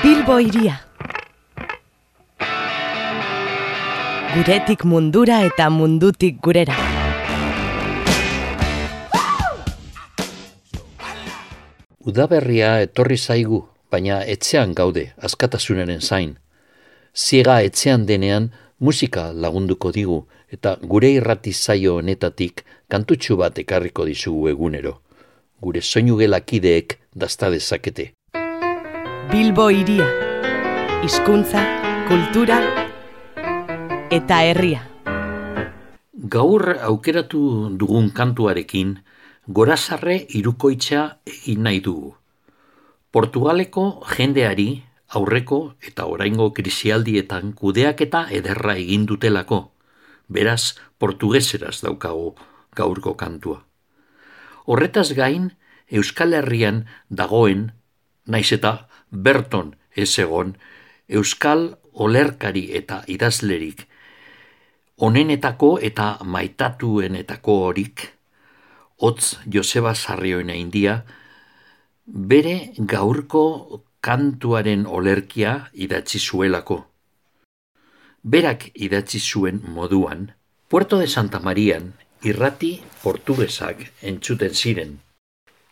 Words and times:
Bilbo 0.00 0.38
iria. 0.40 0.78
Guretik 4.32 4.86
mundura 4.88 5.42
eta 5.44 5.66
mundutik 5.68 6.38
gurera. 6.40 6.72
Udaberria 12.00 12.70
etorri 12.80 13.18
zaigu, 13.20 13.58
baina 13.92 14.22
etzean 14.24 14.72
gaude, 14.72 15.10
askatasunaren 15.20 16.00
zain. 16.00 16.32
Ziega 17.12 17.58
etzean 17.60 18.06
denean 18.08 18.46
musika 18.78 19.26
lagunduko 19.36 19.92
digu, 19.92 20.22
eta 20.48 20.78
gure 20.80 21.10
irrati 21.18 21.52
zaio 21.52 21.98
honetatik 22.00 22.64
kantutxu 22.88 23.36
bat 23.36 23.60
ekarriko 23.66 24.08
dizugu 24.08 24.48
egunero. 24.54 24.94
Gure 25.60 25.84
soinu 25.84 26.16
gelakideek 26.16 26.96
dazta 27.12 27.52
dezakete. 27.52 28.14
Bilbo 29.30 29.68
iria. 29.70 30.08
Hizkuntza, 31.06 31.60
kultura 32.08 32.56
eta 34.10 34.40
herria. 34.42 34.80
Gaur 36.34 36.64
aukeratu 36.88 37.42
dugun 37.78 38.10
kantuarekin, 38.10 38.96
gorazarre 39.46 40.16
irukoitza 40.34 41.04
egin 41.30 41.62
nahi 41.68 41.78
dugu. 41.78 42.16
Portugaleko 43.14 44.02
jendeari 44.16 44.68
aurreko 45.14 45.62
eta 45.78 46.10
oraingo 46.10 46.50
krisialdietan 46.50 47.54
kudeak 47.54 48.02
eta 48.10 48.26
ederra 48.34 48.74
egin 48.82 49.06
dutelako. 49.06 49.62
Beraz, 50.26 50.74
portugeseraz 50.98 51.76
daukago 51.86 52.34
gaurko 52.74 53.14
kantua. 53.14 53.62
Horretaz 54.66 55.12
gain, 55.14 55.52
Euskal 55.86 56.34
Herrian 56.34 56.88
dagoen, 57.10 57.70
naiz 58.26 58.52
eta 58.52 58.88
Berton 59.10 59.76
ez 59.96 60.18
egon, 60.18 60.56
Euskal 61.08 61.76
olerkari 61.92 62.68
eta 62.76 63.02
idazlerik 63.06 63.86
onenetako 65.00 65.78
eta 65.82 66.18
maitatuenetako 66.24 67.56
horik, 67.66 68.04
hotz 69.00 69.36
Joseba 69.52 69.94
Sarrioena 69.94 70.54
India, 70.54 71.00
bere 72.04 72.72
gaurko 72.76 73.44
kantuaren 74.04 74.86
olerkia 74.86 75.70
idatzi 75.72 76.20
zuelako. 76.20 76.84
Berak 78.22 78.68
idatzi 78.74 79.20
zuen 79.20 79.62
moduan, 79.64 80.32
Puerto 80.68 80.98
de 80.98 81.08
Santa 81.08 81.40
Marian 81.40 81.94
irrati 82.22 82.76
portugesak 83.02 83.80
entzuten 84.02 84.54
ziren. 84.54 84.98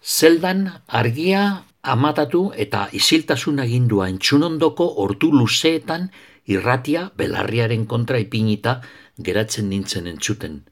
Zeldan 0.03 0.65
argia 0.89 1.65
amatatu 1.93 2.53
eta 2.65 2.89
isiltasun 2.93 3.61
agindua 3.65 4.09
entzunondoko 4.13 4.87
ordu 5.05 5.31
luzeetan 5.33 6.09
irratia 6.47 7.11
belarriaren 7.17 7.87
kontra 7.87 8.19
ipinita 8.19 8.81
geratzen 9.19 9.69
nintzen 9.69 10.07
entzuten. 10.07 10.63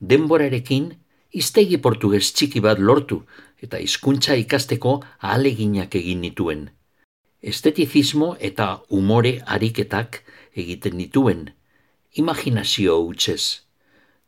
Denborarekin, 0.00 0.90
iztegi 1.32 1.78
portugues 1.78 2.32
txiki 2.32 2.60
bat 2.60 2.78
lortu 2.78 3.22
eta 3.62 3.78
hizkuntza 3.82 4.36
ikasteko 4.36 4.98
ahaleginak 5.20 5.94
egin 6.00 6.20
nituen. 6.24 6.66
Estetizismo 7.42 8.34
eta 8.40 8.80
umore 8.90 9.38
ariketak 9.46 10.22
egiten 10.56 10.96
nituen, 10.98 11.50
imaginazio 12.16 12.98
hutsez. 13.04 13.62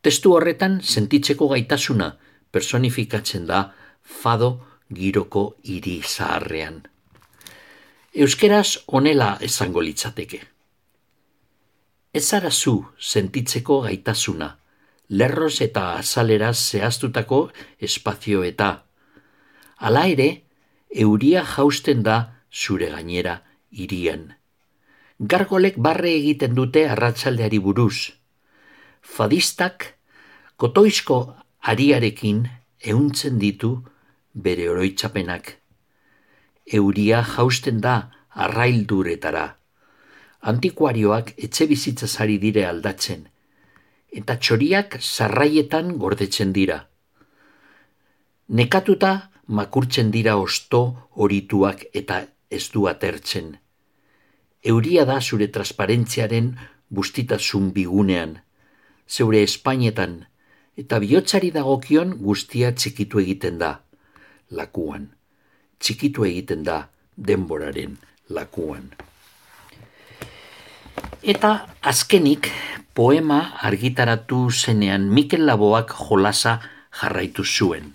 Testu 0.02 0.34
horretan 0.36 0.80
sentitzeko 0.82 1.48
gaitasuna 1.52 2.12
personifikatzen 2.52 3.46
da 3.46 3.62
fado 4.02 4.50
giroko 4.90 5.56
hiri 5.64 6.00
zaharrean. 6.02 6.82
Euskeraz 8.14 8.78
honela 8.86 9.36
esango 9.40 9.80
litzateke. 9.80 10.40
Ez 12.12 12.32
zu 12.50 12.86
sentitzeko 12.98 13.82
gaitasuna, 13.82 14.58
lerroz 15.08 15.60
eta 15.60 15.94
azaleraz 15.98 16.56
zehaztutako 16.56 17.50
espazio 17.78 18.42
eta. 18.44 18.84
Hala 19.76 20.06
ere, 20.06 20.44
euria 20.90 21.44
jausten 21.44 22.02
da 22.02 22.42
zure 22.52 22.88
gainera 22.90 23.42
irian. 23.70 24.34
Gargolek 25.20 25.76
barre 25.76 26.12
egiten 26.14 26.54
dute 26.54 26.88
arratsaldeari 26.88 27.58
buruz. 27.58 28.12
Fadistak, 29.02 29.94
kotoizko 30.56 31.36
ariarekin 31.60 32.48
euntzen 32.84 33.38
ditu 33.38 33.84
bere 34.46 34.68
oroitzapenak. 34.70 35.56
Euria 36.78 37.22
jausten 37.24 37.80
da 37.80 37.96
arrailduretara. 38.46 39.46
Antikuarioak 40.52 41.32
etxe 41.36 41.66
bizitzazari 41.66 42.38
dire 42.38 42.64
aldatzen, 42.68 43.24
eta 44.20 44.36
txoriak 44.38 44.98
sarraietan 45.00 45.96
gordetzen 45.98 46.52
dira. 46.54 46.78
Nekatuta 48.48 49.12
makurtzen 49.48 50.12
dira 50.14 50.36
osto 50.38 50.82
horituak 51.16 51.88
eta 51.92 52.22
ez 52.50 52.68
du 52.72 52.86
atertzen. 52.88 53.56
Euria 54.62 55.04
da 55.08 55.20
zure 55.20 55.48
transparentziaren 55.52 56.54
bustitasun 56.88 57.72
bigunean, 57.72 58.38
zeure 59.08 59.42
espainetan, 59.42 60.24
eta 60.78 60.98
bihotzari 61.02 61.50
dagokion 61.50 62.16
guztia 62.22 62.72
txikitu 62.72 63.20
egiten 63.24 63.58
da, 63.58 63.72
lakuan. 64.50 65.08
Txikitu 65.78 66.24
egiten 66.24 66.64
da 66.64 66.88
denboraren 67.16 67.98
lakuan. 68.30 68.90
Eta 71.22 71.66
azkenik 71.82 72.50
poema 72.94 73.58
argitaratu 73.62 74.48
zenean 74.50 75.08
Mikel 75.10 75.46
Laboak 75.46 75.94
jolasa 75.94 76.58
jarraitu 77.00 77.44
zuen. 77.44 77.94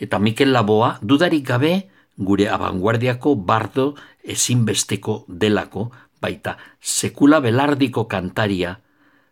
Eta 0.00 0.18
Mikel 0.18 0.52
Laboa 0.52 0.98
dudarik 1.02 1.46
gabe 1.46 1.90
gure 2.16 2.48
abanguardiako 2.48 3.34
bardo 3.34 3.94
ezinbesteko 4.24 5.24
delako 5.28 5.90
baita 6.20 6.56
sekula 6.80 7.40
belardiko 7.40 8.04
kantaria 8.04 8.76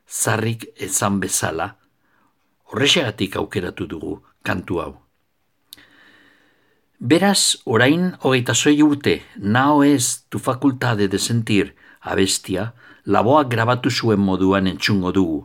zarrik 0.09 0.65
ezan 0.77 1.21
bezala 1.21 1.75
horrexegatik 2.73 3.37
aukeratu 3.37 3.87
dugu 3.87 4.15
kantu 4.43 4.81
hau. 4.81 5.08
Beraz, 6.99 7.63
orain 7.65 8.17
hogeita 8.27 8.55
zoi 8.59 8.83
urte, 8.83 9.21
nao 9.39 9.85
ez 9.87 10.27
tu 10.29 10.41
facultade 10.43 11.07
de 11.07 11.19
sentir 11.19 11.77
abestia, 12.03 12.73
laboak 13.07 13.49
grabatu 13.53 13.91
zuen 13.91 14.19
moduan 14.19 14.67
entzungo 14.67 15.13
dugu. 15.13 15.45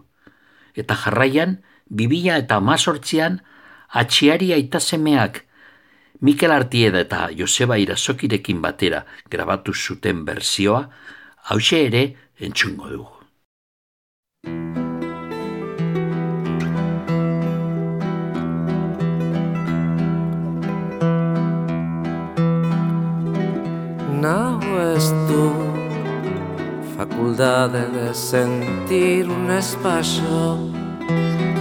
Eta 0.73 0.97
jarraian, 0.97 1.59
bibila 1.85 2.39
eta 2.41 2.59
mazortzian, 2.59 3.39
atxiari 3.89 4.51
aita 4.53 4.79
semeak, 4.79 5.43
Mikel 6.21 6.51
Artieda 6.51 7.03
eta 7.05 7.27
Joseba 7.37 7.77
Irazokirekin 7.77 8.61
batera 8.61 9.05
grabatu 9.29 9.73
zuten 9.73 10.25
berzioa, 10.25 10.87
hause 11.51 11.85
ere 11.85 12.07
entzungo 12.39 12.89
dugu. 12.89 13.22
facultade 27.23 27.87
de 27.87 28.13
sentir 28.13 29.29
un 29.29 29.49
espacio 29.49 30.59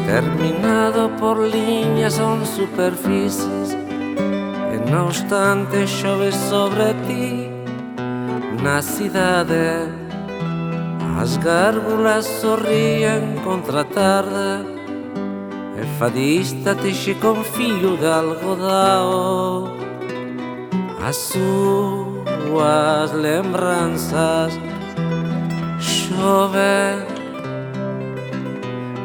terminado 0.07 1.09
por 1.21 1.39
líneas 1.39 2.19
ou 2.19 2.45
superficies 2.45 3.71
e 3.71 4.91
no 4.91 5.07
obstante 5.07 5.87
chove 5.87 6.33
sobre 6.33 6.95
ti. 7.07 7.49
Na 8.61 8.83
cidade 8.83 9.87
as 11.21 11.37
gárgulas 11.37 12.27
sorrían 12.27 13.37
contra 13.45 13.85
tarde. 13.85 14.67
E 15.79 15.85
fadista 15.99 16.75
te 16.75 17.15
con 17.15 17.45
fio 17.45 17.97
de 17.97 18.07
algodao. 18.07 19.71
As 21.01 21.17
súas 21.17 23.13
lembranzas 23.13 24.59
chove 26.17 27.07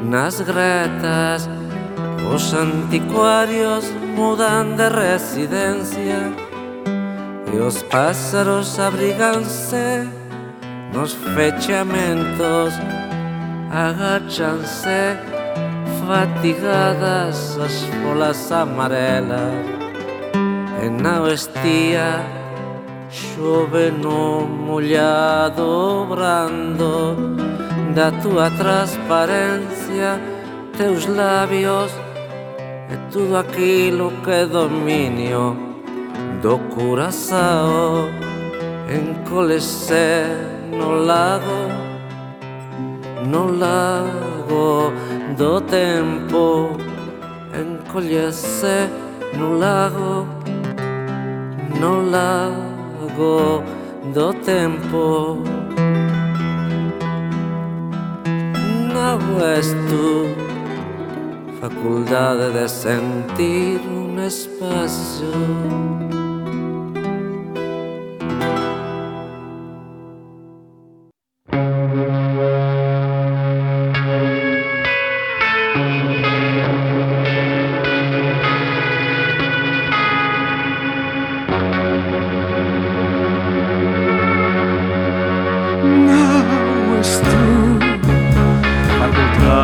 nas 0.04 0.42
gretas 0.42 1.50
os 2.34 2.54
anticuarios 2.54 3.86
mudan 4.16 4.76
de 4.76 4.90
residencia 4.90 6.32
e 7.54 7.58
os 7.58 7.84
pásaros 7.84 8.80
abriganse 8.80 10.08
nos 10.94 11.14
fechamentos 11.14 12.74
agachanse 13.72 15.18
fatigadas 16.08 17.58
as 17.60 17.84
folas 18.02 18.52
amarelas. 18.52 19.66
E 20.84 20.90
na 20.90 21.34
estía 21.34 22.37
Chove 23.10 23.90
no 23.90 24.42
molhado 24.46 26.06
brando 26.10 27.16
da 27.96 28.12
tua 28.12 28.52
transparencia, 28.52 30.20
teus 30.78 31.06
labios 31.06 31.92
e 32.92 32.98
tudo 33.12 33.38
aquilo 33.38 34.12
que 34.24 34.46
dominio 34.46 35.56
do 36.42 36.60
curazao 36.76 38.10
encolese 38.90 40.26
no 40.72 41.06
lago, 41.06 41.70
no 43.26 43.48
lago 43.58 44.92
do 45.38 45.62
tempo, 45.62 46.72
encolese 47.54 48.90
no 49.38 49.58
lago, 49.58 50.28
no 51.80 52.02
lago 52.02 52.67
largo 53.18 53.64
do 54.14 54.34
tempo. 54.34 55.38
Na 58.94 59.18
és 59.58 59.74
tú 59.90 60.28
Faculdade 61.60 62.52
de 62.52 62.70
sentir 62.70 63.82
un 63.90 64.20
espacio. 64.20 66.17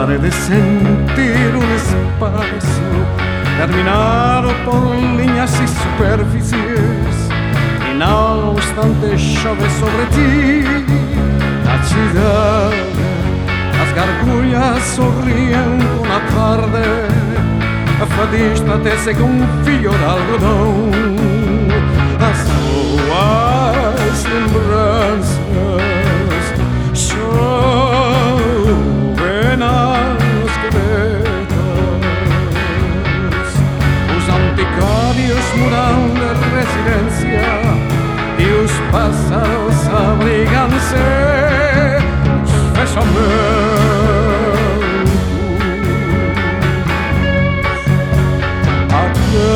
dejar 0.08 0.22
de 0.22 0.32
sentir 0.32 1.56
un 1.56 1.64
espacio 1.72 2.84
terminado 3.58 4.52
por 4.66 4.96
líneas 4.96 5.52
y 5.64 5.68
superficies. 5.68 7.16
Y 7.90 7.98
no 7.98 8.52
obstante 8.52 9.16
chove 9.16 9.70
sobre 9.80 10.06
ti 10.16 10.64
la 11.66 11.84
ciudad. 11.84 12.72
Las 13.78 13.94
gargullas 13.96 14.84
sonríen 14.96 15.80
una 16.02 16.20
tarde. 16.36 17.08
Afadístate 18.02 19.16
con 19.16 19.42
un 19.42 19.48
filho 19.64 19.92
de 19.92 20.06
algodón. 20.06 20.92
As 22.20 22.38
suas 23.08 24.26
lembranças 24.26 25.33
mural 35.58 36.00
de 36.16 36.46
residência 36.56 37.48
e 38.40 38.46
os 38.64 38.72
pássaros 38.92 39.88
abrigam-se. 39.88 40.96
abriganse 40.96 41.54
fechamentos 42.76 43.54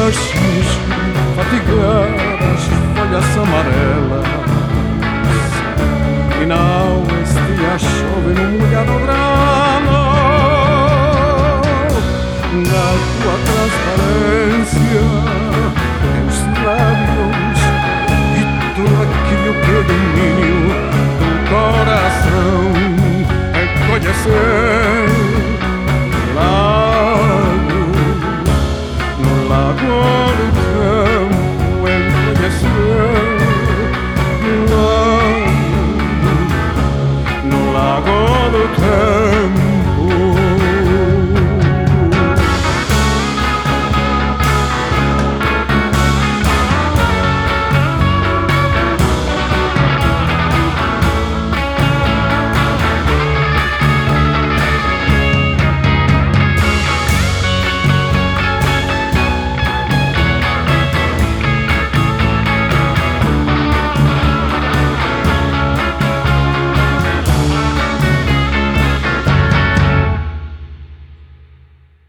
as 0.07 0.15
fatigadas 1.35 2.61
folhas 2.95 3.37
amarelas 3.37 4.27
e 6.41 6.45
não 6.45 7.03
este 7.21 7.55
a 7.65 7.77
chove 7.77 8.31
no 8.33 8.45
molhado 8.59 8.95
grano 8.99 9.97
na 12.65 12.85
tua 13.21 13.35
transparência 13.45 14.76